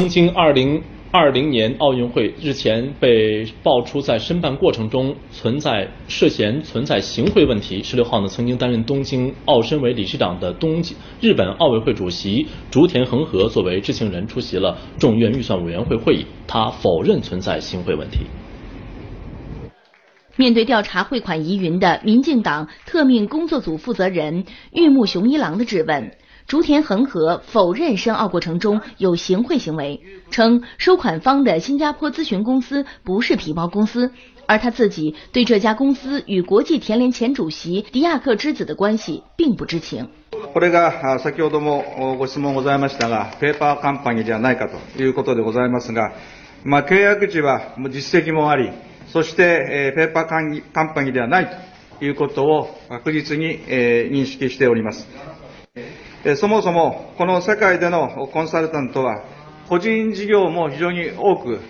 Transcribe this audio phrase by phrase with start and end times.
[0.00, 7.80] 东京2020年奥运会日前被爆出在申办过程中存在涉嫌存在行贿问题。
[7.80, 18.22] 十六号呢，曾经担任东京奥申委理事长的东京日本奥委会主席竹田恒和作为知情人出席了众院预算委员会会议，他否认存在行贿问题。
[20.34, 26.10] 面对调查汇款疑云的民进党特命工作组负责人玉木雄一郎的质问。
[26.47, 30.01] 竹田恒和否认申奥过程中有行贿行为，
[30.31, 34.11] 称收款方的新加坡咨询公司不是皮包公司，
[34.47, 40.09] 而他自己对这家公司与国际田联前主席迪亚克之子的关系并不知情。
[40.53, 46.13] これが先ほどもご質問ございましたが、ペーパーカンパニーではないかということでございますが、
[46.63, 48.71] まあ契約時は実績もあり、
[49.13, 50.27] そしてペーパー
[50.73, 51.49] カンパニーではない
[51.99, 55.07] ということを確実に認識しております。
[56.36, 59.20] そもそも、この世界でのコンサルタントは、
[59.68, 61.60] 個人事業も非常に多く、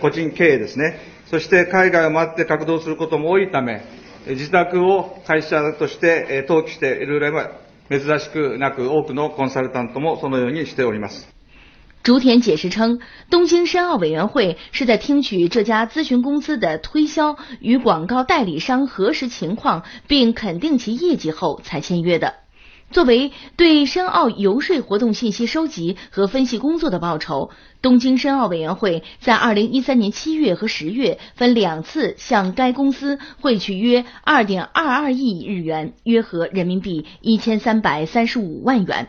[0.00, 3.82] 個人経営ですね、そして海外を回って活動することも多いため、
[4.28, 7.50] 自宅を会社として登記している例は
[7.90, 11.28] 珍しくなく、多くのコンサルタントもそのようにしております。
[12.04, 12.98] 竹田解释称，
[13.30, 22.34] 东京申奥委员会是在听取这家咨询公司的推销与广告代理商核实情况，并肯定其业绩后才签约的。
[22.90, 27.50] 作为对申奥游说活动信息收集和分析工作的报酬，
[27.82, 39.08] 东京申奥委员会在二零一三年七月和十月分两次向该公司汇去约二点二二亿日元，约合人民币一千三百三十五万元。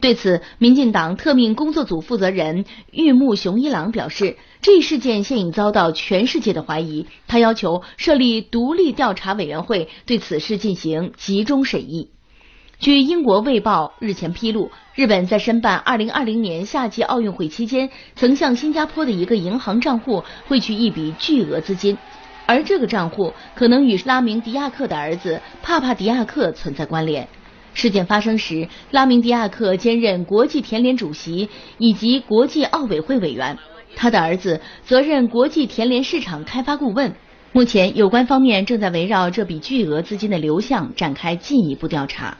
[0.00, 7.06] 对此，民进党特命工作组负责人玉木雄一郎表示，这一事件现已遭到全世界的怀疑。
[7.28, 12.10] 他要求设立独立调查委员会对此事进行集中审议。
[12.80, 21.94] 据英国《卫报》日前披露，日本在申办2020年夏季奥运会期间，曾向新加坡的一个银行账户汇去一笔巨额资金，
[22.46, 27.28] 而这个账户可能与拉明迪亚克的儿子帕帕迪亚克存在关联。
[27.74, 31.46] 事件发生时，拉明迪亚克兼任国际田联主席
[31.76, 33.54] 以及国际奥委会委员，
[33.94, 37.12] 他的儿子则任国际田联市场开发顾问。
[37.52, 42.34] 目前，有关方面正在围绕这笔巨额资金的流向展开进一步调查。